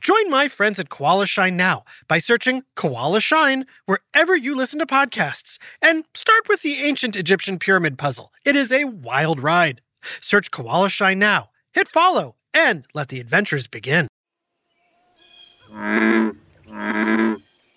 Join 0.00 0.30
my 0.30 0.48
friends 0.48 0.78
at 0.78 0.90
Koala 0.90 1.26
Shine 1.26 1.56
now 1.56 1.84
by 2.08 2.18
searching 2.18 2.62
Koala 2.76 3.20
Shine 3.20 3.64
wherever 3.86 4.36
you 4.36 4.54
listen 4.54 4.78
to 4.78 4.86
podcasts 4.86 5.58
and 5.80 6.04
start 6.14 6.48
with 6.48 6.62
the 6.62 6.82
ancient 6.82 7.16
Egyptian 7.16 7.58
pyramid 7.58 7.98
puzzle. 7.98 8.32
It 8.44 8.56
is 8.56 8.70
a 8.70 8.84
wild 8.84 9.40
ride. 9.40 9.80
Search 10.20 10.50
Koala 10.50 10.90
Shine 10.90 11.18
now, 11.18 11.50
hit 11.72 11.88
follow, 11.88 12.36
and 12.52 12.84
let 12.94 13.08
the 13.08 13.20
adventures 13.20 13.66
begin. 13.66 14.08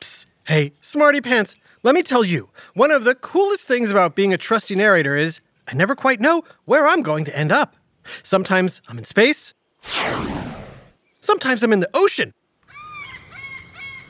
Psst. 0.01 0.25
Hey, 0.47 0.73
Smarty 0.81 1.21
Pants, 1.21 1.55
let 1.81 1.95
me 1.95 2.03
tell 2.03 2.23
you, 2.23 2.49
one 2.73 2.91
of 2.91 3.03
the 3.03 3.15
coolest 3.15 3.67
things 3.67 3.89
about 3.89 4.15
being 4.15 4.33
a 4.33 4.37
trusty 4.37 4.75
narrator 4.75 5.15
is 5.15 5.39
I 5.67 5.73
never 5.73 5.95
quite 5.95 6.19
know 6.19 6.43
where 6.65 6.87
I'm 6.87 7.01
going 7.01 7.25
to 7.25 7.37
end 7.37 7.51
up. 7.51 7.75
Sometimes 8.21 8.81
I'm 8.87 8.97
in 8.97 9.05
space. 9.05 9.53
Sometimes 11.25 11.63
I'm 11.63 11.73
in 11.73 11.79
the 11.79 11.89
ocean. 11.95 12.35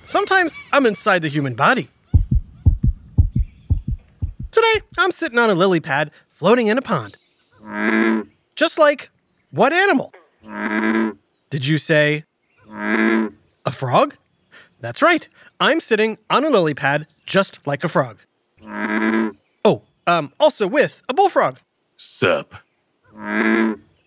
Sometimes 0.04 0.60
I'm 0.74 0.86
inside 0.86 1.22
the 1.22 1.30
human 1.30 1.54
body. 1.54 1.88
Today, 4.52 4.82
I'm 4.98 5.12
sitting 5.12 5.40
on 5.40 5.50
a 5.50 5.56
lily 5.56 5.80
pad 5.80 6.12
floating 6.28 6.68
in 6.68 6.78
a 6.78 6.82
pond. 6.82 7.18
Just 8.58 8.78
like 8.78 9.12
what 9.52 9.72
animal? 9.72 10.12
Did 11.50 11.66
you 11.66 11.78
say 11.78 12.26
a 12.70 13.72
frog? 13.72 14.18
That's 14.82 15.02
right. 15.02 15.26
I'm 15.62 15.80
sitting 15.80 16.18
on 16.30 16.44
a 16.44 16.50
lily 16.50 16.74
pad 16.74 17.06
just 17.26 17.66
like 17.66 17.86
a 17.86 17.88
frog. 17.88 18.20
Oh, 19.64 19.84
um, 20.06 20.34
also 20.38 20.68
with 20.68 21.02
a 21.08 21.14
bullfrog. 21.14 21.60
Sup. 21.96 22.56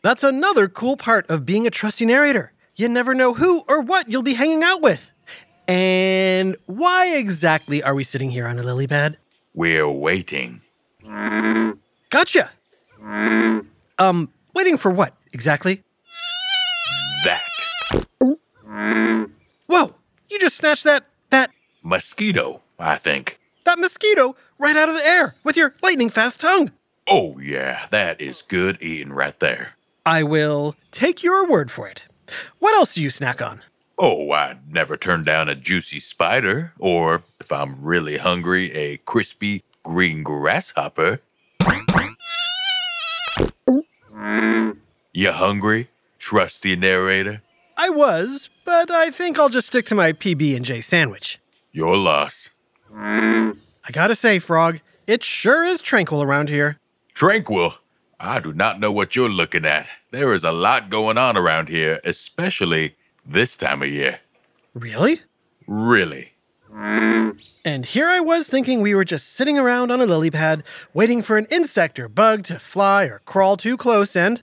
That's 0.03 0.23
another 0.23 0.69
cool 0.69 0.99
part 0.99 1.31
of 1.31 1.47
being 1.47 1.67
a 1.67 1.71
trusty 1.71 2.05
narrator. 2.05 2.53
You 2.79 2.89
never 2.89 3.13
know 3.13 3.35
who 3.35 3.65
or 3.67 3.83
what 3.83 4.09
you'll 4.09 4.23
be 4.23 4.35
hanging 4.35 4.63
out 4.63 4.81
with. 4.81 5.11
And 5.67 6.57
why 6.67 7.17
exactly 7.17 7.83
are 7.83 7.93
we 7.93 8.05
sitting 8.05 8.31
here 8.31 8.47
on 8.47 8.57
a 8.57 8.63
lily 8.63 8.87
pad? 8.87 9.19
We're 9.53 9.91
waiting. 9.91 10.63
Gotcha. 12.09 12.53
Um, 13.99 14.33
waiting 14.55 14.77
for 14.77 14.93
what 14.93 15.13
exactly? 15.33 15.83
That. 17.25 17.43
Whoa, 19.67 19.95
you 20.31 20.39
just 20.39 20.57
snatched 20.57 20.85
that, 20.85 21.05
that, 21.31 21.51
Mosquito, 21.83 22.63
I 22.79 22.95
think. 22.95 23.41
that 23.65 23.81
mosquito 23.81 24.37
right 24.57 24.77
out 24.77 24.89
of 24.89 24.95
the 24.95 25.05
air 25.05 25.35
with 25.43 25.57
your 25.57 25.75
lightning 25.83 26.11
fast 26.11 26.41
tongue. 26.41 26.71
Oh, 27.09 27.41
yeah, 27.41 27.87
that 27.91 28.21
is 28.21 28.41
good 28.43 28.79
eating 28.81 29.13
right 29.13 29.39
there. 29.41 29.75
I 30.07 30.23
will 30.23 30.77
take 30.93 31.25
your 31.25 31.45
word 31.49 31.73
for 31.73 31.89
it. 31.89 32.05
What 32.59 32.75
else 32.75 32.95
do 32.95 33.03
you 33.03 33.11
snack 33.11 33.41
on? 33.43 33.63
Oh, 33.99 34.31
I'd 34.31 34.73
never 34.73 34.97
turn 34.97 35.25
down 35.25 35.49
a 35.49 35.55
juicy 35.55 35.99
spider, 35.99 36.73
or 36.79 37.25
if 37.41 37.51
I'm 37.51 37.83
really 37.83 38.19
hungry, 38.19 38.71
a 38.73 38.99
crispy 38.99 39.65
green 39.83 40.23
grasshopper. 40.23 41.21
You 45.13 45.33
hungry, 45.33 45.89
trusty 46.19 46.77
narrator? 46.77 47.43
I 47.77 47.91
was, 47.91 48.51
but 48.65 48.91
I 48.91 49.11
think 49.11 49.39
I'll 49.39 49.49
just 49.49 49.67
stick 49.69 49.87
to 49.87 49.95
my 49.95 50.13
PB 50.13 50.55
and 50.55 50.65
J 50.65 50.81
sandwich. 50.81 51.41
Your 51.73 51.97
loss. 51.97 52.51
I 52.95 53.55
gotta 53.91 54.15
say, 54.15 54.39
Frog, 54.39 54.81
it 55.07 55.25
sure 55.25 55.65
is 55.65 55.81
tranquil 55.81 56.23
around 56.23 56.49
here. 56.51 56.79
Tranquil. 57.15 57.75
I 58.21 58.41
do 58.41 58.53
not 58.53 58.81
know 58.81 58.91
what 58.91 59.15
you're 59.15 59.29
looking 59.29 59.65
at. 59.65 59.87
There 60.11 60.35
is 60.35 60.43
a 60.43 60.51
lot 60.51 60.91
going 60.91 61.17
on 61.17 61.37
around 61.37 61.69
here, 61.69 62.01
especially 62.03 62.97
this 63.25 63.57
time 63.57 63.81
of 63.83 63.89
year. 63.89 64.21
Really? 64.75 65.21
Really. 65.69 66.33
And 67.65 67.87
here 67.87 68.09
I 68.09 68.19
was 68.19 68.49
thinking 68.49 68.81
we 68.81 68.95
were 68.95 69.05
just 69.05 69.35
sitting 69.35 69.59
around 69.59 69.93
on 69.93 70.01
a 70.01 70.07
lily 70.07 70.31
pad, 70.31 70.65
waiting 70.93 71.23
for 71.23 71.37
an 71.37 71.47
insect 71.51 71.99
or 71.99 72.09
bug 72.09 72.43
to 72.45 72.59
fly 72.59 73.05
or 73.05 73.21
crawl 73.25 73.57
too 73.57 73.77
close, 73.77 74.17
and 74.17 74.43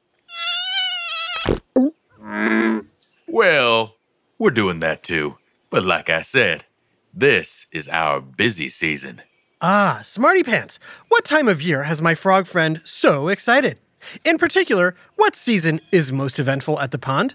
Well, 3.28 3.98
we're 4.40 4.52
doing 4.52 4.80
that 4.80 5.04
too. 5.04 5.38
But 5.70 5.84
like 5.84 6.10
I 6.10 6.22
said, 6.22 6.66
this 7.14 7.68
is 7.72 7.90
our 7.90 8.22
busy 8.22 8.70
season. 8.70 9.22
Ah, 9.66 10.00
Smarty 10.04 10.44
Pants, 10.44 10.78
what 11.10 11.26
time 11.26 11.48
of 11.48 11.60
year 11.60 11.84
has 11.84 12.00
my 12.00 12.14
frog 12.14 12.46
friend 12.46 12.82
so 12.84 13.30
excited? 13.30 13.80
In 14.24 14.38
particular, 14.38 14.96
what 15.16 15.36
season 15.36 15.82
is 15.92 16.12
most 16.12 16.38
eventful 16.38 16.80
at 16.80 16.92
the 16.92 17.00
pond? 17.00 17.34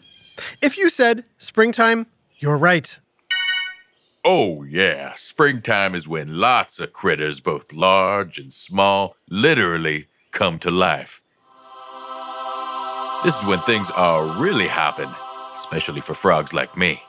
If 0.63 0.79
you 0.79 0.91
said 0.91 1.25
springtime, 1.39 2.07
you're 2.39 2.57
right. 2.57 3.01
Oh, 4.25 4.63
yeah, 4.63 5.15
springtime 5.17 5.97
is 5.97 6.07
when 6.07 6.39
lots 6.39 6.79
of 6.79 6.93
critters, 6.93 7.41
both 7.41 7.73
large 7.73 8.39
and 8.39 8.53
small, 8.53 9.17
literally 9.29 10.07
come 10.31 10.61
to 10.61 10.71
life. 10.71 11.23
This 13.25 13.41
is 13.41 13.45
when 13.45 13.61
things 13.63 13.91
are 13.91 14.41
really 14.41 14.69
hopping, 14.69 15.13
especially 15.53 16.01
for 16.01 16.15
frogs 16.15 16.55
like 16.55 16.77
me. 16.77 17.03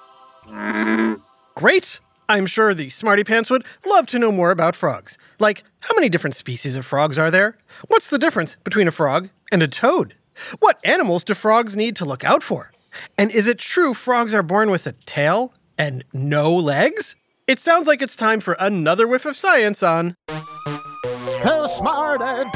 Great! 1.54 2.00
I'm 2.32 2.46
sure 2.46 2.74
the 2.74 2.90
Smarty 2.90 3.26
Pants 3.26 3.50
would 3.50 3.66
love 3.86 4.08
to 4.08 4.18
know 4.18 4.32
more 4.32 4.52
about 4.52 4.74
frogs. 4.74 5.18
Like, 5.38 5.66
how 5.82 5.94
many 5.96 6.08
different 6.08 6.34
species 6.34 6.78
of 6.78 6.86
frogs 6.86 7.20
are 7.20 7.30
there? 7.30 7.58
What's 7.90 8.10
the 8.10 8.18
difference 8.18 8.56
between 8.64 8.88
a 8.88 8.92
frog 8.92 9.28
and 9.52 9.62
a 9.62 9.68
toad? 9.68 10.16
What 10.60 10.78
animals 10.86 11.26
do 11.26 11.34
frogs 11.34 11.76
need 11.76 11.98
to 11.98 12.06
look 12.06 12.24
out 12.24 12.42
for? 12.42 12.72
And 13.18 13.32
is 13.32 13.48
it 13.48 13.60
true 13.60 13.94
frogs 13.94 14.34
are 14.34 14.44
born 14.44 14.72
with 14.72 14.88
a 14.88 14.94
tail 15.06 15.54
and 15.78 16.06
no 16.14 16.56
legs? 16.56 17.18
It 17.48 17.60
sounds 17.60 17.86
like 17.86 18.02
it's 18.02 18.16
time 18.16 18.40
for 18.40 18.56
another 18.60 19.10
whiff 19.10 19.26
of 19.26 19.36
science 19.36 19.84
on 19.84 20.16
Who 20.30 21.68
smarted? 21.68 22.48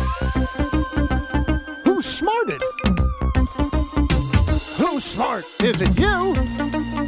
Who 1.83 2.01
smarted? 2.01 2.61
Who's 4.77 5.03
smart? 5.03 5.43
Is 5.61 5.81
it 5.81 5.99
you? 5.99 6.31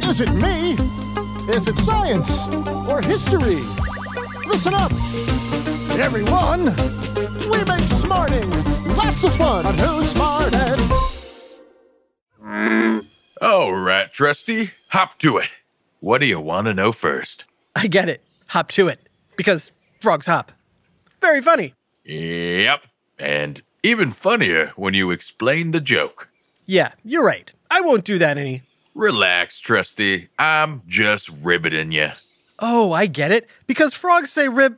Is 0.06 0.20
it 0.20 0.30
me? 0.34 1.07
Is 1.48 1.66
it 1.66 1.78
science 1.78 2.46
or 2.90 3.00
history? 3.00 3.56
Listen 4.46 4.74
up, 4.74 4.92
everyone. 5.98 6.64
We 7.50 7.64
make 7.64 7.88
smarting 7.88 8.50
lots 8.94 9.24
of 9.24 9.34
fun 9.36 9.64
on 9.64 9.78
Who 9.78 10.02
Smarted. 10.02 10.78
All 13.40 13.70
oh, 13.70 13.70
right, 13.70 14.12
Trusty, 14.12 14.72
hop 14.88 15.18
to 15.20 15.38
it. 15.38 15.48
What 16.00 16.20
do 16.20 16.26
you 16.26 16.38
want 16.38 16.66
to 16.66 16.74
know 16.74 16.92
first? 16.92 17.46
I 17.74 17.86
get 17.86 18.10
it. 18.10 18.22
Hop 18.48 18.68
to 18.72 18.88
it. 18.88 19.08
Because 19.34 19.72
frogs 20.02 20.26
hop. 20.26 20.52
Very 21.22 21.40
funny. 21.40 21.72
Yep, 22.04 22.86
and 23.18 23.62
even 23.82 24.10
funnier 24.10 24.72
when 24.76 24.92
you 24.92 25.10
explain 25.10 25.70
the 25.70 25.80
joke. 25.80 26.28
Yeah, 26.66 26.92
you're 27.02 27.24
right. 27.24 27.50
I 27.70 27.80
won't 27.80 28.04
do 28.04 28.18
that 28.18 28.36
any. 28.36 28.64
Relax, 28.98 29.60
Trusty. 29.60 30.26
I'm 30.40 30.82
just 30.88 31.32
ribbiting 31.44 31.92
you. 31.92 32.08
Oh, 32.58 32.90
I 32.90 33.06
get 33.06 33.30
it. 33.30 33.48
Because 33.68 33.94
frogs 33.94 34.28
say 34.32 34.48
rib. 34.48 34.76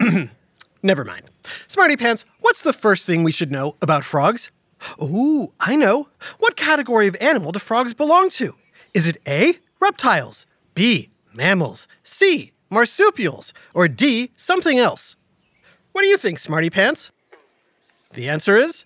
Never 0.84 1.04
mind. 1.04 1.24
Smarty 1.66 1.96
Pants, 1.96 2.24
what's 2.38 2.62
the 2.62 2.72
first 2.72 3.06
thing 3.06 3.24
we 3.24 3.32
should 3.32 3.50
know 3.50 3.74
about 3.82 4.04
frogs? 4.04 4.52
Ooh, 5.02 5.52
I 5.58 5.74
know. 5.74 6.08
What 6.38 6.54
category 6.54 7.08
of 7.08 7.16
animal 7.20 7.50
do 7.50 7.58
frogs 7.58 7.92
belong 7.92 8.28
to? 8.38 8.54
Is 8.94 9.08
it 9.08 9.16
A, 9.26 9.54
reptiles, 9.80 10.46
B, 10.74 11.10
mammals, 11.34 11.88
C, 12.04 12.52
marsupials, 12.70 13.52
or 13.74 13.88
D, 13.88 14.30
something 14.36 14.78
else? 14.78 15.16
What 15.90 16.02
do 16.02 16.06
you 16.06 16.18
think, 16.18 16.38
Smarty 16.38 16.70
Pants? 16.70 17.10
The 18.12 18.28
answer 18.28 18.54
is 18.54 18.84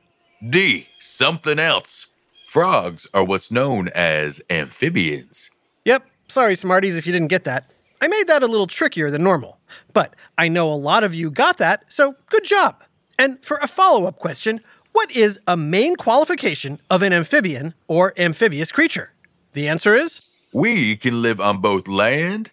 D. 0.48 0.86
Something 0.98 1.58
else. 1.58 2.09
Frogs 2.50 3.06
are 3.14 3.22
what's 3.22 3.52
known 3.52 3.86
as 3.94 4.42
amphibians. 4.50 5.52
Yep, 5.84 6.04
sorry, 6.26 6.56
Smarties, 6.56 6.96
if 6.96 7.06
you 7.06 7.12
didn't 7.12 7.28
get 7.28 7.44
that. 7.44 7.70
I 8.00 8.08
made 8.08 8.26
that 8.26 8.42
a 8.42 8.48
little 8.48 8.66
trickier 8.66 9.08
than 9.08 9.22
normal, 9.22 9.60
but 9.92 10.16
I 10.36 10.48
know 10.48 10.68
a 10.68 10.74
lot 10.74 11.04
of 11.04 11.14
you 11.14 11.30
got 11.30 11.58
that, 11.58 11.84
so 11.92 12.16
good 12.28 12.42
job. 12.42 12.82
And 13.16 13.40
for 13.44 13.58
a 13.58 13.68
follow 13.68 14.04
up 14.06 14.18
question, 14.18 14.62
what 14.90 15.12
is 15.12 15.38
a 15.46 15.56
main 15.56 15.94
qualification 15.94 16.80
of 16.90 17.02
an 17.02 17.12
amphibian 17.12 17.72
or 17.86 18.14
amphibious 18.18 18.72
creature? 18.72 19.12
The 19.52 19.68
answer 19.68 19.94
is 19.94 20.20
We 20.52 20.96
can 20.96 21.22
live 21.22 21.40
on 21.40 21.58
both 21.58 21.86
land 21.86 22.50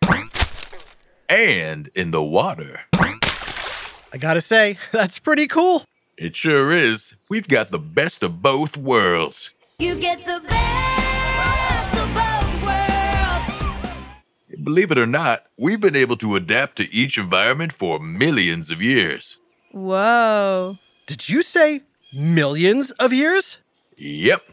and 1.28 1.90
in 1.96 2.12
the 2.12 2.22
water. 2.22 2.82
I 2.94 4.20
gotta 4.20 4.42
say, 4.42 4.78
that's 4.92 5.18
pretty 5.18 5.48
cool. 5.48 5.86
It 6.20 6.36
sure 6.36 6.70
is. 6.70 7.16
We've 7.30 7.48
got 7.48 7.72
the 7.72 7.80
best 7.80 8.22
of 8.22 8.44
both 8.44 8.78
worlds. 8.78 9.56
You 9.80 9.94
get 9.94 10.26
the 10.26 10.42
best 10.44 11.98
of 11.98 12.12
both 12.16 12.66
worlds. 12.66 14.64
Believe 14.64 14.92
it 14.92 14.98
or 14.98 15.06
not, 15.06 15.46
we've 15.56 15.80
been 15.80 15.96
able 15.96 16.16
to 16.18 16.36
adapt 16.36 16.78
to 16.78 16.86
each 16.92 17.20
environment 17.20 17.72
for 17.72 18.00
millions 18.00 18.72
of 18.72 18.82
years. 18.82 19.40
Whoa. 19.72 20.80
Did 21.06 21.30
you 21.30 21.44
say 21.44 21.82
millions 22.12 22.90
of 22.94 23.14
years? 23.14 23.60
Yep. 23.98 24.50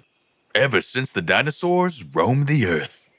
Ever 0.55 0.82
since 0.82 1.11
the 1.11 1.23
dinosaurs 1.23 2.05
roamed 2.15 2.47
the 2.47 2.67
earth. 2.67 3.11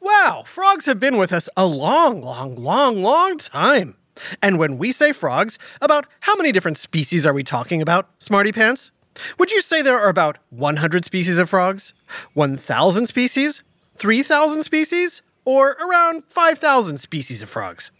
Wow, 0.00 0.44
frogs 0.46 0.86
have 0.86 1.00
been 1.00 1.16
with 1.16 1.32
us 1.32 1.48
a 1.56 1.66
long, 1.66 2.22
long, 2.22 2.54
long, 2.54 3.02
long 3.02 3.38
time. 3.38 3.96
And 4.40 4.58
when 4.58 4.78
we 4.78 4.92
say 4.92 5.12
frogs, 5.12 5.58
about 5.80 6.06
how 6.20 6.36
many 6.36 6.52
different 6.52 6.78
species 6.78 7.26
are 7.26 7.32
we 7.32 7.42
talking 7.42 7.82
about, 7.82 8.08
Smarty 8.18 8.52
Pants? 8.52 8.90
Would 9.38 9.52
you 9.52 9.60
say 9.60 9.82
there 9.82 9.98
are 9.98 10.08
about 10.08 10.38
100 10.50 11.04
species 11.04 11.38
of 11.38 11.50
frogs? 11.50 11.94
1,000 12.34 13.06
species? 13.06 13.62
3,000 13.96 14.62
species? 14.62 15.22
Or 15.44 15.72
around 15.72 16.24
5,000 16.24 16.98
species 16.98 17.42
of 17.42 17.50
frogs? 17.50 17.90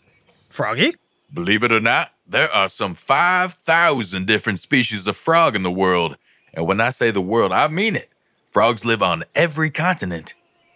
Froggy? 0.48 0.92
Believe 1.32 1.64
it 1.64 1.72
or 1.72 1.80
not, 1.80 2.12
there 2.26 2.50
are 2.50 2.68
some 2.68 2.94
5,000 2.94 4.26
different 4.26 4.60
species 4.60 5.06
of 5.06 5.16
frog 5.16 5.56
in 5.56 5.62
the 5.62 5.70
world. 5.70 6.16
And 6.54 6.66
when 6.66 6.80
I 6.80 6.90
say 6.90 7.10
the 7.10 7.20
world, 7.20 7.52
I 7.52 7.68
mean 7.68 7.96
it. 7.96 8.10
Frogs 8.50 8.84
live 8.84 9.02
on 9.02 9.24
every 9.34 9.70
continent 9.70 10.34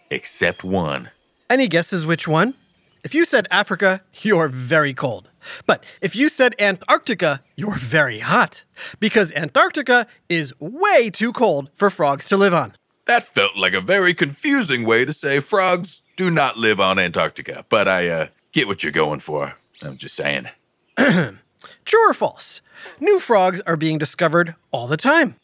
except 0.09 0.63
one. 0.63 1.11
Any 1.49 1.67
guesses 1.67 2.05
which 2.05 2.27
one? 2.27 2.55
If 3.03 3.13
you 3.13 3.23
said 3.23 3.47
Africa, 3.51 4.01
you're 4.21 4.47
very 4.47 4.93
cold. 4.93 5.29
But 5.65 5.83
if 6.01 6.15
you 6.15 6.29
said 6.29 6.55
Antarctica, 6.59 7.41
you're 7.55 7.77
very 7.77 8.19
hot. 8.19 8.63
Because 8.99 9.33
Antarctica 9.33 10.07
is 10.29 10.53
way 10.59 11.09
too 11.09 11.31
cold 11.33 11.69
for 11.73 11.89
frogs 11.89 12.27
to 12.29 12.37
live 12.37 12.53
on. 12.53 12.75
That 13.05 13.23
felt 13.23 13.55
like 13.55 13.73
a 13.73 13.81
very 13.81 14.13
confusing 14.13 14.85
way 14.85 15.05
to 15.05 15.13
say 15.13 15.39
frogs 15.39 16.01
do 16.17 16.29
not 16.29 16.57
live 16.57 16.79
on 16.79 16.99
Antarctica, 16.99 17.65
but 17.69 17.87
I 17.87 18.07
uh, 18.09 18.27
get 18.51 18.67
what 18.67 18.83
you're 18.83 18.91
going 18.91 19.19
for. 19.19 19.55
I'm 19.81 19.97
just 19.97 20.15
saying. 20.15 20.47
True 20.97 22.09
or 22.09 22.13
false? 22.13 22.61
New 22.99 23.19
frogs 23.19 23.61
are 23.61 23.77
being 23.77 23.97
discovered 23.97 24.55
all 24.71 24.87
the 24.87 24.97
time. 24.97 25.35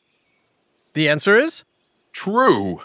The 0.93 1.07
answer 1.07 1.37
is 1.37 1.63
True. 2.11 2.81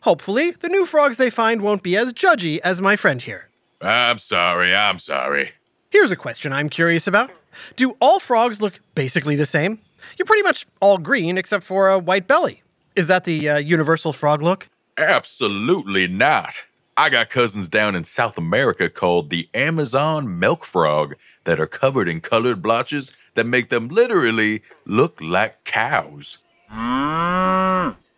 hopefully, 0.00 0.52
the 0.52 0.68
new 0.68 0.86
frogs 0.86 1.16
they 1.16 1.30
find 1.30 1.60
won't 1.60 1.82
be 1.82 1.96
as 1.96 2.12
judgy 2.12 2.58
as 2.62 2.80
my 2.80 2.96
friend 2.96 3.20
here. 3.20 3.48
I'm 3.82 4.18
sorry, 4.18 4.74
I'm 4.74 4.98
sorry. 4.98 5.52
Here's 5.90 6.12
a 6.12 6.16
question 6.16 6.52
I'm 6.52 6.68
curious 6.68 7.08
about 7.08 7.32
Do 7.74 7.96
all 8.00 8.20
frogs 8.20 8.62
look 8.62 8.78
basically 8.94 9.34
the 9.34 9.44
same? 9.44 9.80
You're 10.16 10.26
pretty 10.26 10.44
much 10.44 10.64
all 10.80 10.98
green 10.98 11.36
except 11.36 11.64
for 11.64 11.88
a 11.88 11.98
white 11.98 12.28
belly. 12.28 12.62
Is 12.94 13.08
that 13.08 13.24
the 13.24 13.48
uh, 13.48 13.56
universal 13.58 14.12
frog 14.12 14.40
look? 14.40 14.68
Absolutely 14.96 16.06
not. 16.06 16.54
I 16.96 17.10
got 17.10 17.28
cousins 17.28 17.68
down 17.68 17.96
in 17.96 18.04
South 18.04 18.38
America 18.38 18.88
called 18.88 19.30
the 19.30 19.48
Amazon 19.52 20.38
milk 20.38 20.64
frog 20.64 21.16
that 21.42 21.58
are 21.58 21.66
covered 21.66 22.08
in 22.08 22.20
colored 22.20 22.62
blotches 22.62 23.12
that 23.34 23.46
make 23.46 23.68
them 23.68 23.88
literally 23.88 24.62
look 24.84 25.20
like 25.20 25.64
cows. 25.64 26.38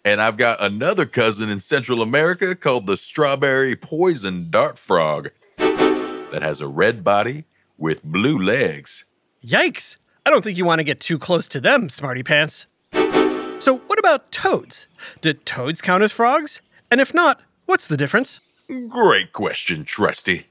And 0.04 0.20
I've 0.20 0.36
got 0.36 0.60
another 0.60 1.06
cousin 1.06 1.48
in 1.48 1.60
Central 1.60 2.02
America 2.02 2.54
called 2.54 2.86
the 2.86 2.98
strawberry 2.98 3.76
poison 3.76 4.50
dart 4.50 4.78
frog 4.78 5.30
that 5.56 6.40
has 6.42 6.60
a 6.60 6.68
red 6.68 7.02
body 7.02 7.44
with 7.82 8.04
blue 8.04 8.38
legs. 8.38 9.04
Yikes! 9.44 9.96
I 10.24 10.30
don't 10.30 10.42
think 10.44 10.56
you 10.56 10.64
want 10.64 10.78
to 10.78 10.84
get 10.84 11.00
too 11.00 11.18
close 11.18 11.48
to 11.48 11.60
them, 11.60 11.88
smarty 11.88 12.22
pants. 12.22 12.68
So, 13.58 13.78
what 13.86 13.98
about 13.98 14.30
toads? 14.30 14.86
Do 15.20 15.32
toads 15.32 15.82
count 15.82 16.04
as 16.04 16.12
frogs? 16.12 16.62
And 16.92 17.00
if 17.00 17.12
not, 17.12 17.40
what's 17.66 17.88
the 17.88 17.96
difference? 17.96 18.40
Great 18.88 19.32
question, 19.32 19.82
Trusty. 19.84 20.46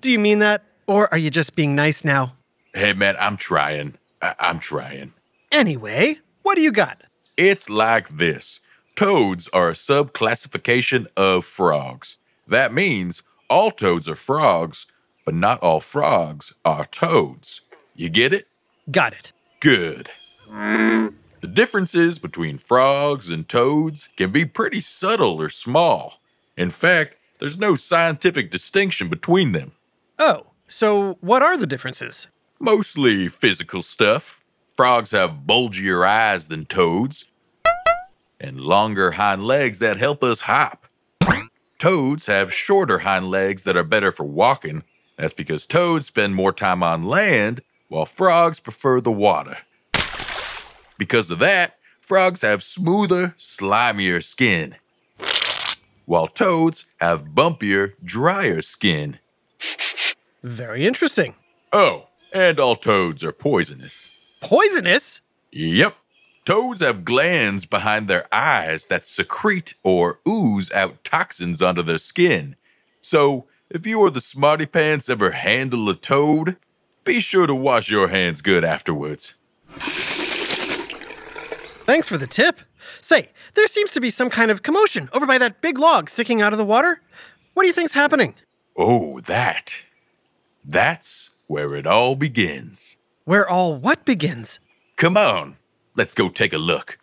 Do 0.00 0.10
you 0.10 0.18
mean 0.18 0.38
that, 0.38 0.62
or 0.86 1.12
are 1.12 1.18
you 1.18 1.30
just 1.30 1.54
being 1.54 1.74
nice 1.74 2.02
now? 2.02 2.34
Hey, 2.74 2.94
man, 2.94 3.14
I'm 3.20 3.36
trying. 3.36 3.94
I- 4.22 4.34
I'm 4.38 4.58
trying. 4.58 5.12
Anyway, 5.52 6.16
what 6.42 6.56
do 6.56 6.62
you 6.62 6.72
got? 6.72 7.02
It's 7.36 7.68
like 7.68 8.08
this 8.08 8.60
toads 8.96 9.48
are 9.48 9.68
a 9.70 9.72
subclassification 9.72 11.06
of 11.16 11.44
frogs. 11.44 12.18
That 12.46 12.72
means 12.72 13.22
all 13.50 13.70
toads 13.70 14.08
are 14.08 14.14
frogs, 14.14 14.86
but 15.24 15.34
not 15.34 15.60
all 15.60 15.80
frogs 15.80 16.54
are 16.64 16.84
toads. 16.84 17.62
You 17.94 18.08
get 18.08 18.32
it? 18.32 18.46
Got 18.90 19.12
it. 19.12 19.32
Good. 19.60 20.10
The 20.50 21.48
differences 21.52 22.18
between 22.18 22.58
frogs 22.58 23.30
and 23.30 23.48
toads 23.48 24.08
can 24.16 24.32
be 24.32 24.44
pretty 24.44 24.80
subtle 24.80 25.40
or 25.40 25.48
small. 25.48 26.20
In 26.56 26.70
fact, 26.70 27.16
there's 27.38 27.58
no 27.58 27.74
scientific 27.74 28.50
distinction 28.50 29.08
between 29.08 29.52
them. 29.52 29.72
Oh, 30.18 30.46
so 30.68 31.16
what 31.20 31.42
are 31.42 31.56
the 31.56 31.66
differences? 31.66 32.28
Mostly 32.58 33.28
physical 33.28 33.80
stuff. 33.82 34.42
Frogs 34.76 35.12
have 35.12 35.46
bulgier 35.46 36.06
eyes 36.06 36.48
than 36.48 36.64
toads 36.64 37.28
and 38.38 38.60
longer 38.60 39.12
hind 39.12 39.44
legs 39.44 39.78
that 39.78 39.98
help 39.98 40.22
us 40.22 40.42
hop. 40.42 40.86
Toads 41.78 42.26
have 42.26 42.52
shorter 42.52 43.00
hind 43.00 43.30
legs 43.30 43.64
that 43.64 43.76
are 43.76 43.84
better 43.84 44.12
for 44.12 44.24
walking. 44.24 44.84
That's 45.20 45.34
because 45.34 45.66
toads 45.66 46.06
spend 46.06 46.34
more 46.34 46.50
time 46.50 46.82
on 46.82 47.04
land 47.04 47.60
while 47.88 48.06
frogs 48.06 48.58
prefer 48.58 49.02
the 49.02 49.12
water. 49.12 49.58
Because 50.96 51.30
of 51.30 51.38
that, 51.40 51.76
frogs 52.00 52.40
have 52.40 52.62
smoother, 52.62 53.34
slimier 53.36 54.24
skin, 54.24 54.76
while 56.06 56.26
toads 56.26 56.86
have 57.02 57.26
bumpier, 57.34 57.92
drier 58.02 58.62
skin. 58.62 59.18
Very 60.42 60.86
interesting. 60.86 61.34
Oh, 61.70 62.06
and 62.32 62.58
all 62.58 62.74
toads 62.74 63.22
are 63.22 63.30
poisonous. 63.30 64.16
Poisonous? 64.40 65.20
Yep. 65.52 65.96
Toads 66.46 66.82
have 66.82 67.04
glands 67.04 67.66
behind 67.66 68.08
their 68.08 68.26
eyes 68.32 68.86
that 68.86 69.04
secrete 69.04 69.74
or 69.82 70.20
ooze 70.26 70.72
out 70.72 71.04
toxins 71.04 71.60
onto 71.60 71.82
their 71.82 71.98
skin. 71.98 72.56
So, 73.02 73.44
if 73.70 73.86
you 73.86 74.00
or 74.00 74.10
the 74.10 74.20
smarty 74.20 74.66
pants 74.66 75.08
ever 75.08 75.30
handle 75.30 75.88
a 75.88 75.94
toad, 75.94 76.56
be 77.04 77.20
sure 77.20 77.46
to 77.46 77.54
wash 77.54 77.90
your 77.90 78.08
hands 78.08 78.42
good 78.42 78.64
afterwards. 78.64 79.38
Thanks 81.86 82.08
for 82.08 82.18
the 82.18 82.26
tip. 82.26 82.60
Say, 83.00 83.30
there 83.54 83.66
seems 83.68 83.92
to 83.92 84.00
be 84.00 84.10
some 84.10 84.28
kind 84.28 84.50
of 84.50 84.62
commotion 84.62 85.08
over 85.12 85.26
by 85.26 85.38
that 85.38 85.60
big 85.60 85.78
log 85.78 86.10
sticking 86.10 86.42
out 86.42 86.52
of 86.52 86.58
the 86.58 86.64
water. 86.64 87.00
What 87.54 87.62
do 87.62 87.68
you 87.68 87.72
think's 87.72 87.94
happening? 87.94 88.34
Oh, 88.76 89.20
that. 89.20 89.84
That's 90.64 91.30
where 91.46 91.74
it 91.74 91.86
all 91.86 92.16
begins. 92.16 92.98
Where 93.24 93.48
all 93.48 93.76
what 93.76 94.04
begins? 94.04 94.60
Come 94.96 95.16
on, 95.16 95.56
let's 95.96 96.14
go 96.14 96.28
take 96.28 96.52
a 96.52 96.58
look. 96.58 96.98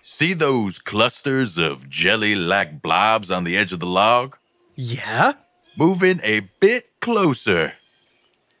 See 0.00 0.34
those 0.34 0.78
clusters 0.78 1.58
of 1.58 1.88
jelly 1.88 2.34
like 2.34 2.82
blobs 2.82 3.30
on 3.30 3.44
the 3.44 3.56
edge 3.56 3.72
of 3.72 3.80
the 3.80 3.86
log? 3.86 4.36
Yeah? 4.74 5.32
Moving 5.76 6.20
a 6.24 6.40
bit 6.60 7.00
closer. 7.00 7.74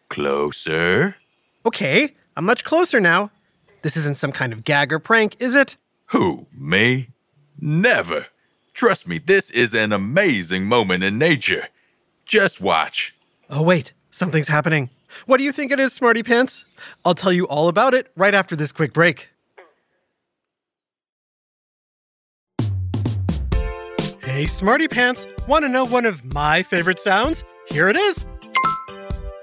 Closer. 0.08 1.16
Okay, 1.66 2.10
I'm 2.36 2.44
much 2.44 2.64
closer 2.64 3.00
now. 3.00 3.30
This 3.82 3.96
isn't 3.96 4.16
some 4.16 4.32
kind 4.32 4.52
of 4.52 4.64
gag 4.64 4.92
or 4.92 4.98
prank, 4.98 5.36
is 5.40 5.54
it? 5.54 5.76
Who, 6.06 6.46
me? 6.52 7.08
Never. 7.58 8.26
Trust 8.72 9.06
me, 9.06 9.18
this 9.18 9.50
is 9.50 9.74
an 9.74 9.92
amazing 9.92 10.66
moment 10.66 11.04
in 11.04 11.18
nature. 11.18 11.68
Just 12.26 12.60
watch. 12.60 13.14
Oh, 13.50 13.62
wait, 13.62 13.92
something's 14.10 14.48
happening. 14.48 14.90
What 15.26 15.38
do 15.38 15.44
you 15.44 15.52
think 15.52 15.70
it 15.70 15.78
is, 15.78 15.92
Smarty 15.92 16.22
Pants? 16.22 16.64
I'll 17.04 17.14
tell 17.14 17.32
you 17.32 17.46
all 17.46 17.68
about 17.68 17.94
it 17.94 18.10
right 18.16 18.34
after 18.34 18.56
this 18.56 18.72
quick 18.72 18.92
break. 18.92 19.30
Hey, 24.34 24.48
Smarty 24.48 24.88
Pants, 24.88 25.28
want 25.46 25.64
to 25.64 25.68
know 25.68 25.84
one 25.84 26.04
of 26.04 26.34
my 26.34 26.64
favorite 26.64 26.98
sounds? 26.98 27.44
Here 27.68 27.88
it 27.88 27.94
is. 27.94 28.26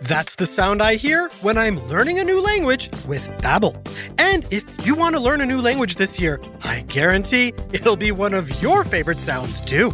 That's 0.02 0.36
the 0.36 0.46
sound 0.46 0.84
I 0.84 0.96
hear 0.96 1.30
when 1.40 1.58
I'm 1.58 1.78
learning 1.88 2.20
a 2.20 2.26
new 2.26 2.44
language 2.44 2.90
with 3.08 3.26
Babbel. 3.38 3.74
And 4.20 4.46
if 4.52 4.86
you 4.86 4.96
want 4.96 5.16
to 5.16 5.22
learn 5.22 5.40
a 5.40 5.46
new 5.46 5.62
language 5.62 5.96
this 5.96 6.20
year, 6.20 6.42
I 6.66 6.82
guarantee 6.90 7.54
it'll 7.72 7.96
be 7.96 8.12
one 8.12 8.34
of 8.34 8.62
your 8.62 8.84
favorite 8.84 9.22
sounds 9.22 9.62
too. 9.62 9.94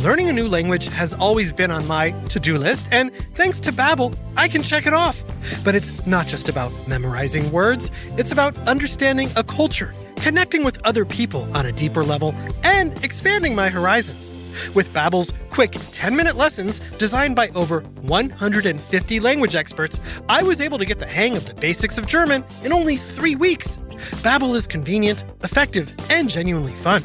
Learning 0.00 0.30
a 0.30 0.32
new 0.32 0.48
language 0.48 0.86
has 0.86 1.12
always 1.12 1.52
been 1.52 1.70
on 1.70 1.86
my 1.86 2.12
to-do 2.30 2.56
list, 2.56 2.88
and 2.90 3.14
thanks 3.34 3.60
to 3.60 3.70
Babbel, 3.70 4.16
I 4.38 4.48
can 4.48 4.62
check 4.62 4.86
it 4.86 4.94
off. 4.94 5.24
But 5.62 5.74
it's 5.74 6.06
not 6.06 6.26
just 6.26 6.48
about 6.48 6.72
memorizing 6.88 7.52
words, 7.52 7.90
it's 8.16 8.32
about 8.32 8.56
understanding 8.66 9.28
a 9.36 9.44
culture, 9.44 9.92
connecting 10.16 10.64
with 10.64 10.80
other 10.86 11.04
people 11.04 11.54
on 11.54 11.66
a 11.66 11.72
deeper 11.72 12.02
level, 12.02 12.34
and 12.64 13.04
expanding 13.04 13.54
my 13.54 13.68
horizons. 13.68 14.32
With 14.74 14.92
Babbel's 14.92 15.32
quick 15.50 15.72
10-minute 15.72 16.36
lessons 16.36 16.80
designed 16.98 17.36
by 17.36 17.48
over 17.54 17.80
150 18.02 19.20
language 19.20 19.54
experts, 19.54 20.00
I 20.28 20.42
was 20.42 20.60
able 20.60 20.78
to 20.78 20.84
get 20.84 20.98
the 20.98 21.06
hang 21.06 21.36
of 21.36 21.46
the 21.46 21.54
basics 21.54 21.98
of 21.98 22.06
German 22.06 22.44
in 22.64 22.72
only 22.72 22.96
3 22.96 23.36
weeks. 23.36 23.78
Babbel 24.22 24.54
is 24.54 24.66
convenient, 24.66 25.24
effective, 25.42 25.94
and 26.10 26.28
genuinely 26.28 26.74
fun. 26.74 27.04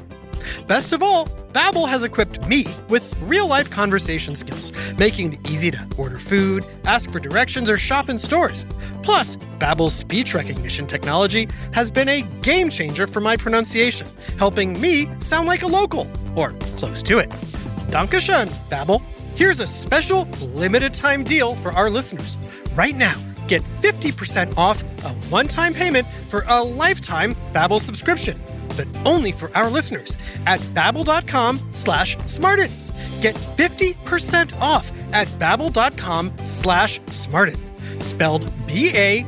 Best 0.68 0.94
of 0.94 1.02
all, 1.02 1.28
Babbel 1.54 1.88
has 1.88 2.04
equipped 2.04 2.44
me 2.48 2.66
with 2.90 3.14
real-life 3.22 3.70
conversation 3.70 4.34
skills, 4.34 4.72
making 4.98 5.34
it 5.34 5.50
easy 5.52 5.70
to 5.70 5.88
order 5.98 6.18
food, 6.18 6.66
ask 6.86 7.12
for 7.12 7.20
directions, 7.20 7.70
or 7.70 7.78
shop 7.78 8.10
in 8.10 8.18
stores. 8.18 8.66
Plus, 9.04 9.36
Babbel's 9.60 9.94
speech 9.94 10.34
recognition 10.34 10.88
technology 10.88 11.48
has 11.72 11.92
been 11.92 12.10
a 12.10 12.24
game 12.42 12.72
changer 12.72 13.06
for 13.06 13.20
my 13.20 13.38
pronunciation, 13.38 14.08
helping 14.40 14.82
me 14.82 15.08
sound 15.20 15.48
like 15.48 15.62
a 15.62 15.68
local, 15.68 16.10
or 16.36 16.54
close 16.76 17.04
to 17.04 17.20
it. 17.20 17.30
Dankeschön, 17.92 18.48
Babbel. 18.70 19.04
Here's 19.36 19.60
a 19.60 19.68
special 19.68 20.24
limited 20.56 20.96
time 20.96 21.24
deal 21.24 21.56
for 21.56 21.72
our 21.72 21.92
listeners. 21.92 22.40
Right 22.76 22.96
now, 22.96 23.16
get 23.48 23.62
50% 23.82 24.58
off 24.58 24.84
a 25.04 25.10
one-time 25.30 25.74
payment 25.74 26.08
for 26.28 26.44
a 26.48 26.64
lifetime 26.64 27.36
Babbel 27.54 27.80
subscription 27.80 28.40
but 28.76 28.88
only 29.06 29.32
for 29.32 29.56
our 29.56 29.70
listeners 29.70 30.18
at 30.46 30.60
babbel.com 30.60 31.60
slash 31.72 32.18
smarted. 32.28 32.70
Get 33.22 33.36
50% 33.36 34.60
off 34.60 34.92
at 35.14 35.28
babbel.com 35.40 36.34
slash 36.44 37.00
smarted. 37.12 37.58
Spelled 38.00 38.52
B-A-B-B-E-L 38.68 39.28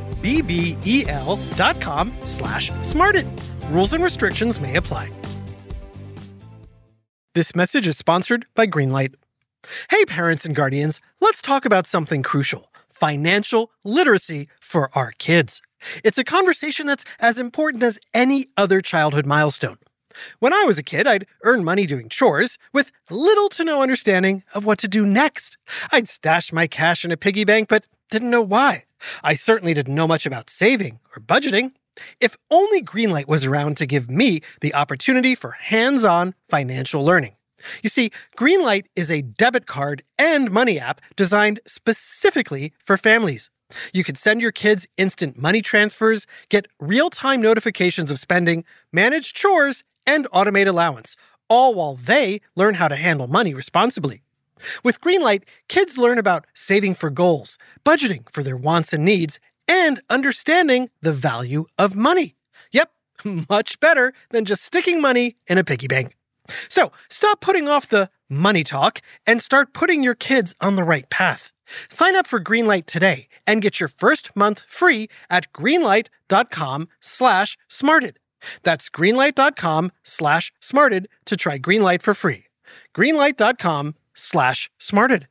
dot 1.56 1.80
com 1.82 2.14
slash 2.24 2.72
smarted. 2.82 3.28
Rules 3.70 3.94
and 3.94 4.04
restrictions 4.04 4.60
may 4.60 4.76
apply. 4.76 5.12
This 7.34 7.56
message 7.56 7.88
is 7.88 7.98
sponsored 7.98 8.46
by 8.56 8.68
Greenlight. 8.68 9.16
Hey, 9.90 10.06
parents 10.06 10.46
and 10.46 10.56
guardians, 10.56 11.02
let's 11.20 11.42
talk 11.42 11.66
about 11.66 11.88
something 11.88 12.24
crucial 12.24 12.70
financial 12.96 13.72
literacy 13.84 14.48
for 14.60 14.90
our 14.96 15.12
kids. 15.18 15.62
It's 16.04 16.18
a 16.18 16.24
conversation 16.24 16.88
that's 16.88 17.06
as 17.20 17.40
important 17.40 17.84
as 17.84 18.00
any 18.14 18.48
other 18.58 18.82
childhood 18.82 19.26
milestone. 19.26 19.78
When 20.40 20.54
I 20.54 20.64
was 20.64 20.80
a 20.80 20.84
kid, 20.84 21.08
I'd 21.08 21.28
earn 21.44 21.66
money 21.66 21.86
doing 21.86 22.08
chores 22.08 22.58
with 22.74 22.92
little 23.10 23.50
to 23.50 23.66
no 23.66 23.82
understanding 23.82 24.44
of 24.54 24.66
what 24.66 24.80
to 24.80 24.88
do 24.88 25.06
next. 25.06 25.58
I'd 25.92 26.08
stash 26.08 26.54
my 26.54 26.68
cash 26.68 27.04
in 27.04 27.12
a 27.12 27.18
piggy 27.18 27.44
bank, 27.44 27.68
but 27.68 27.86
didn't 28.10 28.30
know 28.30 28.42
why. 28.42 28.86
I 29.24 29.36
certainly 29.36 29.74
didn't 29.74 29.96
know 29.96 30.08
much 30.08 30.26
about 30.26 30.50
saving 30.50 31.00
or 31.16 31.22
budgeting. 31.22 31.74
If 32.20 32.38
only 32.50 32.82
Greenlight 32.82 33.28
was 33.28 33.46
around 33.46 33.78
to 33.78 33.86
give 33.86 34.10
me 34.10 34.42
the 34.62 34.74
opportunity 34.74 35.36
for 35.36 35.52
hands 35.52 36.04
on 36.06 36.34
financial 36.48 37.04
learning. 37.04 37.36
You 37.84 37.90
see, 37.90 38.12
Greenlight 38.38 38.86
is 38.96 39.12
a 39.12 39.22
debit 39.22 39.66
card 39.66 40.04
and 40.18 40.52
money 40.52 40.80
app 40.80 41.02
designed 41.16 41.60
specifically 41.66 42.74
for 42.80 42.98
families. 42.98 43.50
You 43.94 44.04
can 44.04 44.16
send 44.16 44.42
your 44.42 44.52
kids 44.52 44.88
instant 44.98 45.38
money 45.38 45.62
transfers, 45.62 46.28
get 46.50 46.68
real 46.80 47.10
time 47.10 47.42
notifications 47.42 48.12
of 48.12 48.20
spending, 48.20 48.64
manage 48.92 49.34
chores, 49.34 49.84
and 50.06 50.30
automate 50.32 50.68
allowance, 50.68 51.18
all 51.50 51.74
while 51.74 51.96
they 51.96 52.42
learn 52.56 52.76
how 52.76 52.88
to 52.88 52.96
handle 52.96 53.28
money 53.28 53.54
responsibly. 53.54 54.22
With 54.84 55.02
Greenlight, 55.02 55.44
kids 55.68 55.98
learn 55.98 56.18
about 56.18 56.46
saving 56.54 56.94
for 56.94 57.10
goals, 57.10 57.58
budgeting 57.84 58.30
for 58.32 58.44
their 58.44 58.58
wants 58.58 58.94
and 58.94 59.04
needs, 59.04 59.40
and 59.68 60.02
understanding 60.10 60.90
the 61.02 61.12
value 61.12 61.66
of 61.78 61.96
money. 61.96 62.36
Yep, 62.72 62.92
much 63.50 63.80
better 63.80 64.14
than 64.30 64.46
just 64.46 64.64
sticking 64.64 65.02
money 65.02 65.36
in 65.48 65.58
a 65.58 65.64
piggy 65.64 65.88
bank. 65.88 66.16
So 66.70 66.92
stop 67.10 67.42
putting 67.42 67.68
off 67.68 67.88
the 67.88 68.10
money 68.30 68.64
talk 68.64 69.02
and 69.26 69.42
start 69.42 69.74
putting 69.74 70.04
your 70.04 70.16
kids 70.16 70.54
on 70.62 70.76
the 70.76 70.84
right 70.84 71.10
path. 71.10 71.52
Sign 71.90 72.16
up 72.16 72.28
for 72.28 72.40
Greenlight 72.40 72.86
today 72.86 73.28
and 73.48 73.62
get 73.62 73.80
your 73.80 73.90
first 73.90 74.36
month 74.36 74.66
free 74.68 75.08
at 75.30 75.52
greenlight.com 75.54 76.90
slash 77.00 77.58
smarted. 77.68 78.20
That's 78.64 78.90
greenlight.com 78.90 79.92
slash 80.04 80.52
smarted 80.60 81.08
to 81.26 81.38
try 81.38 81.58
Greenlight 81.58 82.02
for 82.02 82.14
free. 82.14 82.46
Greenlight.com 82.96 83.96
slash 84.14 84.70
smarted. 84.78 85.28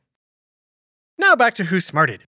Now 1.17 1.35
back 1.35 1.55
to 1.55 1.65
Who 1.65 1.79
Smarted. 1.79 2.25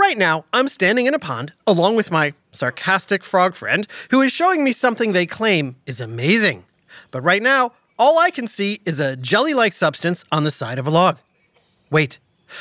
Right 0.00 0.16
now, 0.16 0.46
I'm 0.54 0.68
standing 0.68 1.04
in 1.04 1.12
a 1.12 1.18
pond 1.18 1.52
along 1.66 1.94
with 1.94 2.10
my 2.10 2.32
sarcastic 2.52 3.22
frog 3.22 3.54
friend 3.54 3.86
who 4.10 4.22
is 4.22 4.32
showing 4.32 4.64
me 4.64 4.72
something 4.72 5.12
they 5.12 5.26
claim 5.26 5.76
is 5.84 6.00
amazing. 6.00 6.64
But 7.10 7.20
right 7.20 7.42
now, 7.42 7.72
all 7.98 8.18
I 8.18 8.30
can 8.30 8.46
see 8.46 8.80
is 8.86 8.98
a 8.98 9.14
jelly 9.14 9.52
like 9.52 9.74
substance 9.74 10.24
on 10.32 10.44
the 10.44 10.50
side 10.50 10.78
of 10.78 10.86
a 10.86 10.90
log. 10.90 11.18
Wait, 11.90 12.18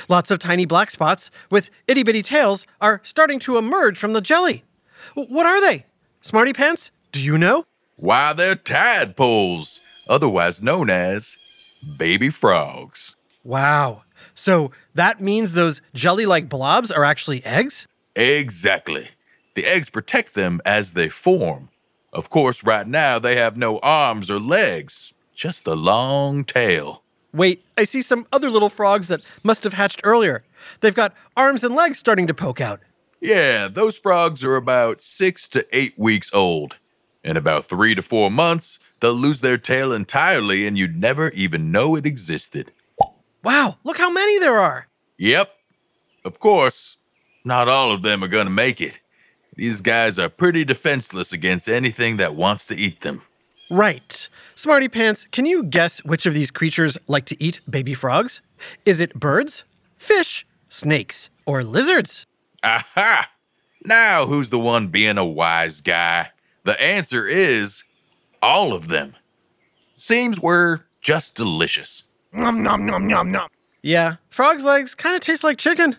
lots 0.09 0.31
of 0.31 0.39
tiny 0.39 0.65
black 0.65 0.91
spots 0.91 1.31
with 1.49 1.69
itty 1.87 2.03
bitty 2.03 2.23
tails 2.23 2.65
are 2.81 2.99
starting 3.03 3.39
to 3.39 3.57
emerge 3.57 3.97
from 3.97 4.11
the 4.11 4.19
jelly. 4.19 4.65
What 5.13 5.45
are 5.45 5.61
they? 5.61 5.85
Smarty 6.19 6.51
Pants, 6.51 6.91
do 7.13 7.23
you 7.23 7.37
know? 7.37 7.63
Why, 7.95 8.33
they're 8.33 8.55
tadpoles, 8.55 9.79
otherwise 10.09 10.61
known 10.61 10.89
as 10.89 11.37
baby 11.97 12.31
frogs. 12.31 13.15
Wow. 13.45 14.03
So 14.39 14.71
that 14.93 15.19
means 15.19 15.51
those 15.51 15.81
jelly 15.93 16.25
like 16.25 16.47
blobs 16.47 16.91
are 16.91 17.03
actually 17.03 17.43
eggs? 17.43 17.89
Exactly. 18.15 19.09
The 19.53 19.65
eggs 19.65 19.89
protect 19.89 20.33
them 20.33 20.61
as 20.65 20.93
they 20.93 21.09
form. 21.09 21.67
Of 22.13 22.29
course, 22.29 22.63
right 22.63 22.87
now 22.87 23.19
they 23.19 23.35
have 23.35 23.57
no 23.57 23.79
arms 23.79 24.31
or 24.31 24.39
legs, 24.39 25.13
just 25.35 25.67
a 25.67 25.75
long 25.75 26.45
tail. 26.45 27.03
Wait, 27.33 27.65
I 27.77 27.83
see 27.83 28.01
some 28.01 28.25
other 28.31 28.49
little 28.49 28.69
frogs 28.69 29.09
that 29.09 29.19
must 29.43 29.65
have 29.65 29.73
hatched 29.73 29.99
earlier. 30.05 30.45
They've 30.79 30.95
got 30.95 31.13
arms 31.35 31.65
and 31.65 31.75
legs 31.75 31.99
starting 31.99 32.27
to 32.27 32.33
poke 32.33 32.61
out. 32.61 32.79
Yeah, 33.19 33.67
those 33.67 33.99
frogs 33.99 34.41
are 34.45 34.55
about 34.55 35.01
six 35.01 35.49
to 35.49 35.67
eight 35.73 35.95
weeks 35.97 36.33
old. 36.33 36.77
In 37.25 37.35
about 37.35 37.65
three 37.65 37.93
to 37.93 38.01
four 38.01 38.31
months, 38.31 38.79
they'll 39.01 39.13
lose 39.13 39.41
their 39.41 39.57
tail 39.57 39.91
entirely 39.91 40.65
and 40.65 40.77
you'd 40.77 40.95
never 40.95 41.29
even 41.31 41.73
know 41.73 41.97
it 41.97 42.05
existed. 42.05 42.71
Wow, 43.43 43.77
look 43.83 43.97
how 43.97 44.11
many 44.11 44.39
there 44.39 44.57
are. 44.57 44.87
Yep. 45.17 45.53
Of 46.25 46.39
course, 46.39 46.97
not 47.45 47.67
all 47.67 47.91
of 47.91 48.01
them 48.01 48.23
are 48.23 48.27
gonna 48.27 48.49
make 48.49 48.81
it. 48.81 48.99
These 49.55 49.81
guys 49.81 50.19
are 50.19 50.29
pretty 50.29 50.63
defenseless 50.63 51.33
against 51.33 51.67
anything 51.69 52.17
that 52.17 52.35
wants 52.35 52.65
to 52.67 52.75
eat 52.75 53.01
them. 53.01 53.21
Right. 53.69 54.27
Smarty 54.55 54.89
Pants, 54.89 55.27
can 55.31 55.45
you 55.45 55.63
guess 55.63 56.03
which 56.03 56.25
of 56.25 56.33
these 56.33 56.49
creatures 56.49 56.97
like 57.07 57.25
to 57.25 57.41
eat 57.43 57.61
baby 57.69 57.93
frogs? 57.93 58.41
Is 58.85 58.99
it 58.99 59.13
birds, 59.13 59.63
fish, 59.97 60.45
snakes, 60.69 61.29
or 61.45 61.63
lizards? 61.63 62.25
Aha! 62.63 63.29
Now 63.85 64.25
who's 64.25 64.49
the 64.49 64.59
one 64.59 64.87
being 64.87 65.17
a 65.17 65.25
wise 65.25 65.81
guy? 65.81 66.31
The 66.63 66.81
answer 66.81 67.25
is 67.27 67.83
all 68.41 68.73
of 68.73 68.87
them. 68.87 69.15
Seems 69.95 70.41
we're 70.41 70.79
just 71.01 71.35
delicious. 71.35 72.03
Nom 72.31 72.61
nom 72.61 72.85
nom 72.85 73.07
nom 73.07 73.31
nom. 73.31 73.49
Yeah, 73.81 74.15
frog's 74.29 74.63
legs 74.63 74.93
kind 74.93 75.15
of 75.15 75.21
taste 75.21 75.43
like 75.43 75.57
chicken. 75.57 75.97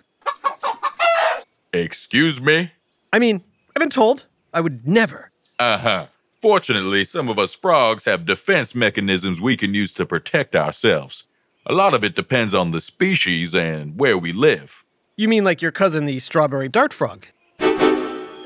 Excuse 1.72 2.40
me? 2.40 2.72
I 3.12 3.18
mean, 3.18 3.42
I've 3.74 3.80
been 3.80 3.90
told 3.90 4.26
I 4.52 4.60
would 4.60 4.86
never. 4.86 5.30
Uh 5.58 5.78
huh. 5.78 6.06
Fortunately, 6.32 7.04
some 7.04 7.28
of 7.28 7.38
us 7.38 7.54
frogs 7.54 8.04
have 8.06 8.24
defense 8.24 8.74
mechanisms 8.74 9.42
we 9.42 9.56
can 9.56 9.74
use 9.74 9.92
to 9.94 10.06
protect 10.06 10.56
ourselves. 10.56 11.26
A 11.66 11.74
lot 11.74 11.92
of 11.92 12.02
it 12.02 12.14
depends 12.16 12.54
on 12.54 12.70
the 12.70 12.80
species 12.80 13.54
and 13.54 13.98
where 13.98 14.16
we 14.16 14.32
live. 14.32 14.84
You 15.16 15.28
mean 15.28 15.44
like 15.44 15.60
your 15.60 15.72
cousin, 15.72 16.06
the 16.06 16.18
strawberry 16.18 16.68
dart 16.68 16.94
frog? 16.94 17.26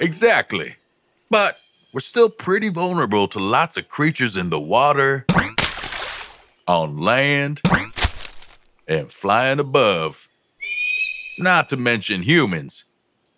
Exactly. 0.01 0.77
But 1.31 1.59
we're 1.93 2.01
still 2.01 2.29
pretty 2.29 2.69
vulnerable 2.69 3.29
to 3.29 3.39
lots 3.39 3.77
of 3.77 3.89
creatures 3.89 4.37
in 4.37 4.51
the 4.51 4.61
water, 4.61 5.25
on 6.67 6.99
land, 6.99 7.61
and 8.87 9.13
flying 9.13 9.59
above. 9.59 10.29
Not 11.39 11.69
to 11.71 11.77
mention 11.77 12.23
humans, 12.23 12.85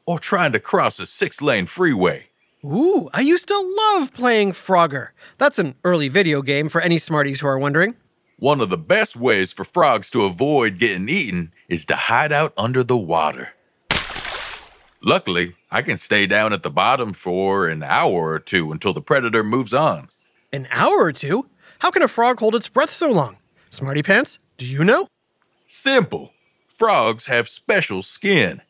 or 0.07 0.19
trying 0.19 0.53
to 0.53 0.61
cross 0.61 1.01
a 1.01 1.07
six 1.07 1.41
lane 1.41 1.67
freeway. 1.67 2.27
Ooh, 2.65 3.09
I 3.13 3.21
used 3.21 3.49
to 3.49 3.77
love 3.95 4.13
playing 4.13 4.53
Frogger. 4.53 5.11
That's 5.39 5.59
an 5.59 5.77
early 5.85 6.09
video 6.09 6.43
game 6.43 6.69
for 6.69 6.81
any 6.81 6.99
smarties 6.99 7.41
who 7.41 7.47
are 7.47 7.59
wondering. 7.59 7.95
One 8.39 8.61
of 8.61 8.69
the 8.69 8.77
best 8.77 9.17
ways 9.17 9.53
for 9.53 9.65
frogs 9.65 10.11
to 10.11 10.25
avoid 10.25 10.79
getting 10.79 11.09
eaten 11.09 11.53
is 11.69 11.87
to 11.87 11.97
hide 11.97 12.33
out 12.33 12.53
under 12.57 12.83
the 12.83 12.97
water. 12.97 13.51
Luckily, 15.03 15.55
I 15.71 15.83
can 15.83 15.97
stay 15.97 16.27
down 16.27 16.53
at 16.53 16.63
the 16.63 16.71
bottom 16.71 17.13
for 17.13 17.69
an 17.69 17.83
hour 17.83 18.31
or 18.33 18.39
two 18.39 18.73
until 18.73 18.93
the 18.93 19.01
predator 19.01 19.45
moves 19.45 19.73
on. 19.73 20.09
An 20.53 20.67
hour 20.71 20.99
or 20.99 21.13
two? 21.13 21.49
How 21.87 21.93
can 21.93 22.03
a 22.03 22.09
frog 22.09 22.41
hold 22.41 22.57
its 22.57 22.69
breath 22.69 22.91
so 22.91 23.09
long? 23.09 23.39
Smarty 23.71 24.03
Pants, 24.03 24.41
do 24.57 24.67
you 24.67 24.83
know? 24.83 25.07
Simple. 25.69 26.33
Frogs 26.67 27.27
have 27.27 27.47
special 27.47 28.03
skin. 28.03 28.61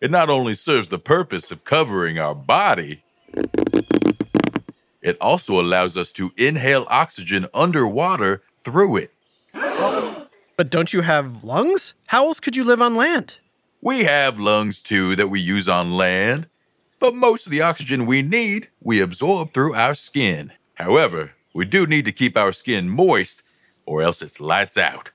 It 0.00 0.10
not 0.10 0.30
only 0.30 0.54
serves 0.54 0.88
the 0.88 0.98
purpose 0.98 1.52
of 1.52 1.64
covering 1.64 2.18
our 2.18 2.34
body, 2.34 3.04
it 5.02 5.18
also 5.20 5.60
allows 5.60 5.98
us 5.98 6.12
to 6.12 6.32
inhale 6.38 6.86
oxygen 6.88 7.44
underwater 7.52 8.40
through 8.64 8.96
it. 8.96 9.12
But 9.52 10.70
don't 10.70 10.94
you 10.94 11.02
have 11.02 11.44
lungs? 11.44 11.92
How 12.06 12.24
else 12.24 12.40
could 12.40 12.56
you 12.56 12.64
live 12.64 12.80
on 12.80 12.96
land? 12.96 13.38
We 13.82 14.04
have 14.04 14.40
lungs 14.40 14.80
too 14.80 15.14
that 15.16 15.28
we 15.28 15.40
use 15.40 15.68
on 15.68 15.92
land, 15.92 16.48
but 16.98 17.14
most 17.14 17.44
of 17.46 17.52
the 17.52 17.60
oxygen 17.60 18.06
we 18.06 18.22
need 18.22 18.68
we 18.80 19.02
absorb 19.02 19.52
through 19.52 19.74
our 19.74 19.94
skin. 19.94 20.52
However, 20.76 21.32
we 21.54 21.64
do 21.64 21.86
need 21.86 22.04
to 22.06 22.12
keep 22.12 22.36
our 22.36 22.52
skin 22.52 22.88
moist 22.88 23.42
or 23.86 24.02
else 24.02 24.22
it's 24.22 24.40
lights 24.40 24.78
out. 24.78 25.12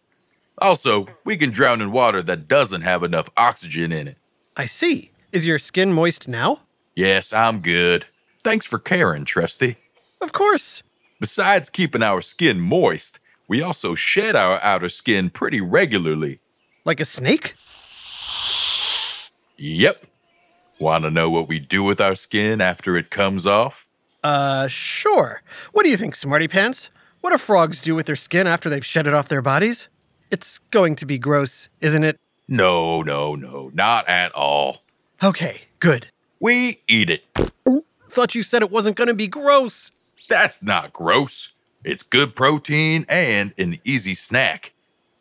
Also, 0.60 1.08
we 1.24 1.38
can 1.38 1.52
drown 1.52 1.82
in 1.82 1.92
water 1.92 2.22
that 2.24 2.48
doesn't 2.48 2.82
have 2.82 3.04
enough 3.04 3.30
oxygen 3.38 3.92
in 3.92 4.08
it. 4.08 4.18
I 4.56 4.66
see. 4.66 5.12
Is 5.32 5.46
your 5.46 5.60
skin 5.60 5.94
moist 5.94 6.28
now? 6.28 6.62
Yes, 6.96 7.32
I'm 7.32 7.60
good. 7.60 8.06
Thanks 8.44 8.66
for 8.66 8.80
caring, 8.80 9.26
Trusty. 9.26 9.76
Of 10.22 10.32
course. 10.32 10.82
Besides 11.20 11.70
keeping 11.70 12.02
our 12.02 12.22
skin 12.22 12.60
moist, 12.60 13.20
we 13.48 13.62
also 13.62 13.94
shed 13.94 14.36
our 14.36 14.60
outer 14.64 14.90
skin 14.90 15.30
pretty 15.30 15.62
regularly. 15.62 16.40
Like 16.86 17.00
a 17.00 17.06
snake? 17.06 17.54
Yep. 19.58 20.06
Want 20.80 21.04
to 21.04 21.12
know 21.12 21.30
what 21.30 21.48
we 21.48 21.60
do 21.60 21.84
with 21.84 22.00
our 22.00 22.16
skin 22.16 22.62
after 22.62 22.96
it 22.96 23.10
comes 23.10 23.46
off? 23.48 23.90
Uh, 24.28 24.68
sure. 24.68 25.42
What 25.72 25.84
do 25.84 25.90
you 25.90 25.96
think, 25.96 26.14
Smarty 26.14 26.50
Pants? 26.50 26.90
What 27.22 27.32
do 27.32 27.38
frogs 27.38 27.80
do 27.80 27.96
with 27.96 28.08
their 28.08 28.18
skin 28.18 28.46
after 28.46 28.70
they've 28.70 28.86
shed 28.86 29.08
it 29.08 29.14
off 29.14 29.30
their 29.30 29.42
bodies? 29.42 29.88
It's 30.30 30.60
going 30.70 30.98
to 30.98 31.06
be 31.06 31.18
gross, 31.18 31.70
isn't 31.80 32.04
it? 32.04 32.20
No, 32.46 33.02
no, 33.02 33.36
no, 33.36 33.72
not 33.74 34.06
at 34.10 34.34
all. 34.34 34.84
Okay, 35.24 35.62
good. 35.80 36.08
We 36.42 36.82
eat 36.90 37.10
it. 37.10 37.24
Thought 38.10 38.36
you 38.36 38.44
said 38.44 38.62
it 38.62 38.70
wasn't 38.70 38.98
going 38.98 39.08
to 39.08 39.14
be 39.14 39.28
gross. 39.28 39.94
That's 40.28 40.62
not 40.62 40.92
gross. 40.92 41.54
It's 41.86 42.04
good 42.04 42.36
protein 42.36 43.06
and 43.08 43.54
an 43.58 43.78
easy 43.86 44.14
snack. 44.14 44.74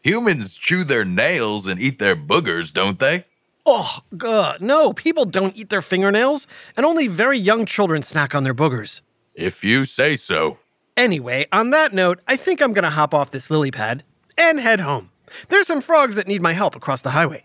Humans 0.03 0.57
chew 0.57 0.83
their 0.83 1.05
nails 1.05 1.69
and 1.69 1.81
eat 1.81 2.01
their 2.01 2.17
boogers, 2.17 2.73
don't 2.73 2.99
they? 2.99 3.25
Oh, 3.69 3.99
God, 4.17 4.61
no, 4.61 4.93
people 4.93 5.25
don't 5.25 5.57
eat 5.57 5.71
their 5.71 5.81
fingernails, 5.83 6.47
and 6.77 6.87
only 6.87 7.09
very 7.09 7.37
young 7.37 7.67
children 7.67 8.03
snack 8.03 8.33
on 8.33 8.45
their 8.45 8.55
boogers. 8.55 9.03
If 9.35 9.65
you 9.65 9.85
say 9.85 10.15
so. 10.15 10.59
Anyway, 10.97 11.47
on 11.51 11.71
that 11.71 11.93
note, 11.93 12.21
I 12.29 12.37
think 12.37 12.63
I'm 12.63 12.73
to 12.85 12.91
hop 12.91 13.13
off 13.13 13.33
this 13.33 13.51
lily 13.51 13.73
pad 13.73 14.05
and 14.39 14.61
head 14.61 14.79
home. 14.79 15.11
There's 15.49 15.67
some 15.67 15.81
frogs 15.81 16.15
that 16.15 16.29
need 16.29 16.41
my 16.41 16.53
help 16.53 16.77
across 16.77 17.03
the 17.03 17.11
highway. 17.11 17.43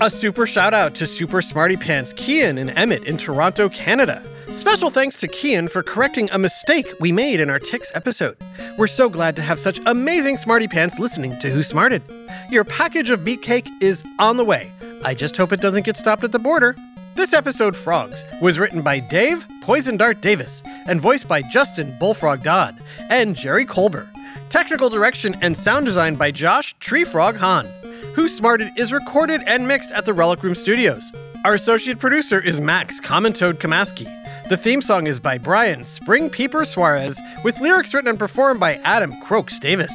A 0.00 0.10
super 0.10 0.48
shout 0.48 0.74
out 0.74 0.96
to 0.96 1.06
Super 1.06 1.42
Smarty 1.42 1.76
Pants 1.76 2.12
Kian 2.12 2.58
and 2.58 2.70
Emmett 2.70 3.04
in 3.04 3.16
Toronto, 3.18 3.68
Canada. 3.68 4.20
Special 4.52 4.90
thanks 4.90 5.16
to 5.16 5.28
Kian 5.28 5.70
for 5.70 5.82
correcting 5.82 6.28
a 6.32 6.38
mistake 6.38 6.92
we 6.98 7.12
made 7.12 7.38
in 7.40 7.48
our 7.48 7.60
Ticks 7.60 7.92
episode. 7.94 8.36
We're 8.76 8.88
so 8.88 9.08
glad 9.08 9.36
to 9.36 9.42
have 9.42 9.60
such 9.60 9.80
amazing 9.86 10.38
Smarty 10.38 10.66
Pants 10.66 10.98
listening 10.98 11.38
to 11.38 11.48
Who 11.50 11.62
Smarted. 11.62 12.02
Your 12.50 12.64
package 12.64 13.10
of 13.10 13.24
beet 13.24 13.42
cake 13.42 13.68
is 13.80 14.04
on 14.18 14.36
the 14.36 14.44
way. 14.44 14.72
I 15.04 15.14
just 15.14 15.36
hope 15.36 15.52
it 15.52 15.60
doesn't 15.60 15.84
get 15.84 15.96
stopped 15.96 16.24
at 16.24 16.32
the 16.32 16.38
border. 16.38 16.74
This 17.14 17.32
episode, 17.32 17.76
Frogs, 17.76 18.24
was 18.42 18.58
written 18.58 18.82
by 18.82 18.98
Dave 18.98 19.46
Poison 19.60 19.96
Dart 19.96 20.20
Davis 20.20 20.62
and 20.86 21.00
voiced 21.00 21.28
by 21.28 21.42
Justin 21.42 21.96
Bullfrog 22.00 22.42
Dodd 22.42 22.82
and 23.08 23.36
Jerry 23.36 23.64
Colber. 23.64 24.08
Technical 24.48 24.90
direction 24.90 25.36
and 25.42 25.56
sound 25.56 25.86
design 25.86 26.16
by 26.16 26.32
Josh 26.32 26.74
Tree 26.80 27.04
Frog 27.04 27.36
Hahn. 27.36 27.66
Who 28.14 28.28
Smarted 28.28 28.72
is 28.76 28.92
recorded 28.92 29.42
and 29.46 29.66
mixed 29.68 29.92
at 29.92 30.04
the 30.04 30.12
Relic 30.12 30.42
Room 30.42 30.56
Studios. 30.56 31.12
Our 31.44 31.54
associate 31.54 31.98
producer 31.98 32.40
is 32.40 32.60
Max 32.60 33.00
Common 33.00 33.32
Toad 33.32 33.60
Kamaski. 33.60 34.19
The 34.50 34.56
theme 34.56 34.82
song 34.82 35.06
is 35.06 35.20
by 35.20 35.38
Brian 35.38 35.84
Spring 35.84 36.28
Peeper 36.28 36.64
Suarez, 36.64 37.22
with 37.44 37.60
lyrics 37.60 37.94
written 37.94 38.08
and 38.08 38.18
performed 38.18 38.58
by 38.58 38.80
Adam 38.82 39.14
Croaks 39.20 39.60
Davis. 39.60 39.92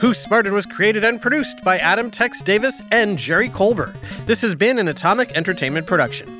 Who 0.00 0.14
Smarted 0.14 0.54
was 0.54 0.64
created 0.64 1.04
and 1.04 1.20
produced 1.20 1.62
by 1.62 1.76
Adam 1.76 2.10
Tex 2.10 2.42
Davis 2.42 2.80
and 2.90 3.18
Jerry 3.18 3.50
Colber. 3.50 3.94
This 4.24 4.40
has 4.40 4.54
been 4.54 4.78
an 4.78 4.88
Atomic 4.88 5.32
Entertainment 5.32 5.86
production. 5.86 6.37